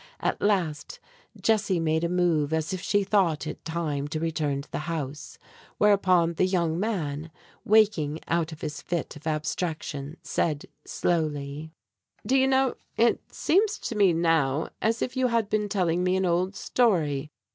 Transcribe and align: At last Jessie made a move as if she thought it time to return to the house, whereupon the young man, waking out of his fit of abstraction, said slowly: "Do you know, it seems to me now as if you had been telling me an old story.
At 0.19 0.41
last 0.41 0.99
Jessie 1.39 1.79
made 1.79 2.03
a 2.03 2.09
move 2.09 2.53
as 2.53 2.73
if 2.73 2.81
she 2.81 3.03
thought 3.03 3.45
it 3.45 3.63
time 3.63 4.07
to 4.07 4.19
return 4.19 4.63
to 4.63 4.71
the 4.71 4.79
house, 4.89 5.37
whereupon 5.77 6.33
the 6.33 6.45
young 6.47 6.79
man, 6.79 7.29
waking 7.65 8.19
out 8.27 8.51
of 8.51 8.61
his 8.61 8.81
fit 8.81 9.15
of 9.15 9.27
abstraction, 9.27 10.17
said 10.23 10.65
slowly: 10.85 11.71
"Do 12.25 12.35
you 12.35 12.47
know, 12.47 12.73
it 12.97 13.21
seems 13.31 13.77
to 13.77 13.95
me 13.95 14.11
now 14.11 14.69
as 14.81 15.03
if 15.03 15.15
you 15.15 15.27
had 15.27 15.51
been 15.51 15.69
telling 15.69 16.03
me 16.03 16.15
an 16.15 16.25
old 16.25 16.55
story. 16.55 17.29